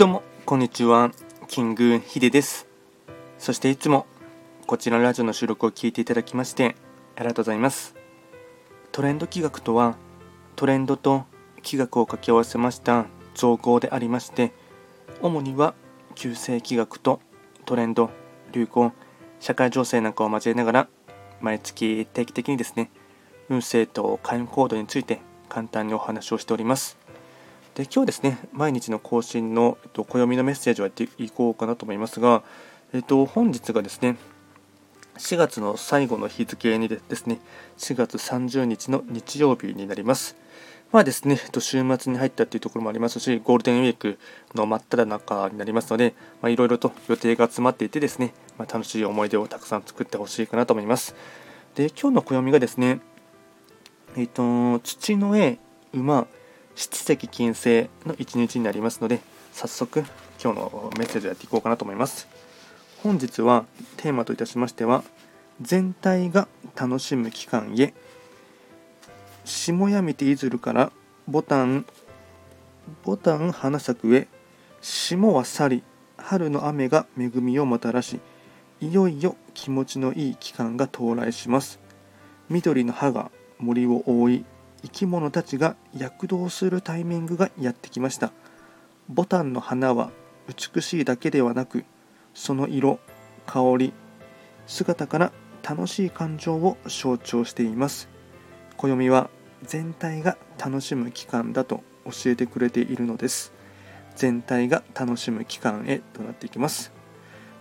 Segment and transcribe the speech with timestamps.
[0.00, 1.12] どうも、こんにちは。
[1.46, 2.66] キングヒデです。
[3.36, 4.06] そしていつも、
[4.66, 6.74] こちらのラジオの収録を聞いていただきまして、
[7.16, 7.94] ありがとうございます。
[8.92, 9.98] トレンド企画とは、
[10.56, 11.26] トレンドと
[11.56, 13.04] 企画を掛け合わせました
[13.34, 14.54] 造語でありまして、
[15.20, 15.74] 主には、
[16.14, 17.20] 旧世企画と
[17.66, 18.08] トレンド、
[18.52, 18.92] 流行、
[19.38, 20.88] 社会情勢なんかを交えながら、
[21.42, 22.90] 毎月定期的にですね、
[23.50, 26.99] 運勢と開運行動について簡単にお話をしております。
[27.80, 32.42] で今日ですね、毎日の更新の、えっと、暦のメッセージをやっていこうかなと思いますが、
[32.92, 34.18] えっと、本日がですね、
[35.16, 37.38] 4月の最後の日付にですね、
[37.78, 40.36] 4月30日の日曜日になります。
[40.92, 44.18] まあですね、えっと週末に入ったというところもありますし、ゴールデンウィーク
[44.54, 46.12] の真っ只中になりますので、
[46.44, 51.14] いろいろと予定が詰まっていてですね、まあ、楽しい思い出をたくさん作ってほしいかなと思います。
[51.76, 53.00] で、今日の暦がですね、
[54.18, 55.58] えっ、と、土の絵、
[55.94, 56.26] 馬、
[56.80, 59.20] 七石金星の一日になりますので
[59.52, 60.02] 早速
[60.42, 62.26] 今日のメッセージをやっていこうかなと思います。
[63.02, 63.66] 本日は
[63.98, 65.04] テーマといたしましては
[65.60, 67.92] 全体が楽しむ期間へ。
[69.44, 70.90] 霜やめていずるから
[71.28, 71.84] ボタン
[73.04, 74.26] ボタン花咲くへ。
[74.80, 75.82] 霜は去り
[76.16, 78.20] 春の雨が恵みをもたらし
[78.80, 81.78] いよいよ気持ちのいい期間が到来します。
[82.48, 84.44] 緑の葉が森を覆い
[84.82, 88.32] 生き物たちが躍動するタイミングがやってきました。
[89.08, 90.10] ボタンの花は
[90.48, 91.84] 美しいだけではなく
[92.34, 93.00] その色
[93.46, 93.92] 香り
[94.66, 95.32] 姿から
[95.68, 98.08] 楽しい感情を象徴しています。
[98.76, 99.30] 暦は
[99.62, 103.52] 全体が楽しむ期間だと教えてくれているのです。
[104.16, 106.92] 全体が楽しむ期間へとなっていきます。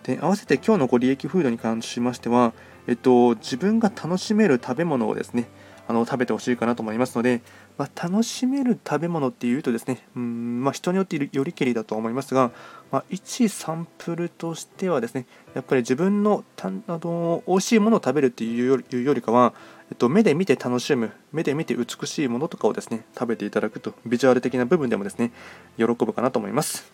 [0.03, 2.53] で合わせて今日のご利益フードに関しましては、
[2.87, 5.49] えっと、自分が楽しめる食べ物をですね
[5.89, 7.41] あの食べてほしいかなと思いますので、
[7.79, 12.51] まあ、楽しめる食べ物っていうとですね、うんまあ、人によってよりけりだと思いますが、
[12.91, 19.55] まあ、一サンプルとしてはですねやっぱり自分のたあの美味しいものを食べるっていうよりかは、
[19.89, 25.31] えっと、目で見て楽しむ目で見て美しいものとかをですね食べていただくとビジュアル的な部分でもですね
[25.75, 26.91] 喜ぶかなと思います。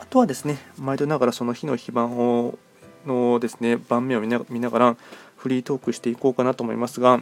[0.00, 2.58] あとはですね毎度ながらその日の非番を
[3.04, 4.96] のですね盤面を見ながら
[5.36, 7.20] フリートークしていこうかなと思いますが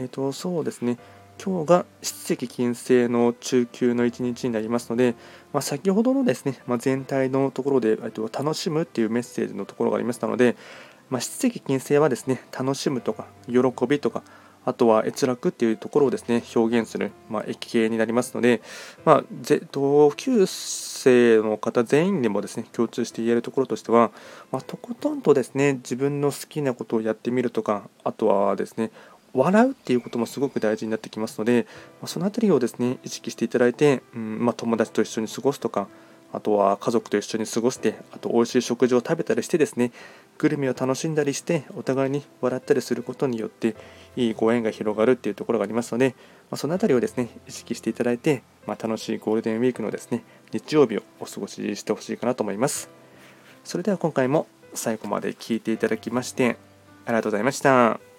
[0.00, 0.96] えっ、と、そうですね。
[1.42, 5.14] 今日が七石金星の中級の一日になりますので、
[5.52, 10.56] まあ、先ほどのですね、まあ、全体のところで、えっと、楽しむっていうメッセージのところがありましたので、
[11.10, 14.22] まあ、七石金星はですね、楽しむとか、喜びとか、
[14.64, 18.60] あとは閲楽っていうところをですね、表現する、まあ、駅形になりますので、
[19.04, 19.24] まあ、
[19.72, 24.12] 同級生の方全員でもですね、共通して言えるところとしては、
[24.52, 28.90] まあ、とことんとですね、自分の好きなことをやってみるとか、あとはですね、
[29.34, 31.66] 笑うっていうこともすごく大事になってきますので、
[32.02, 35.88] まその辺りをですね意識していただいて、うんまあ、友達と一緒に過ごすとか
[36.32, 39.90] あとは家族と一緒に過ごしてあと美味しい食事を食べたりしてですね
[40.38, 43.74] グルメを楽しんだりしてお互いに笑ったりすることによって
[44.16, 46.14] いいご縁が広がるっていうところがありますので、
[46.50, 52.90] まあ、その辺りをですね意識していただいて、まあ、楽しいゴールデンウィークのですね日曜日をお過ごししてほしいかなと思います
[53.64, 56.56] それでは今回も最後まで聴いていただきまして
[57.06, 58.09] ありがとうございました。